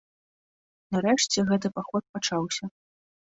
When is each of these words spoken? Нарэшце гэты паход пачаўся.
Нарэшце 0.95 1.37
гэты 1.51 1.67
паход 1.77 2.03
пачаўся. 2.17 2.63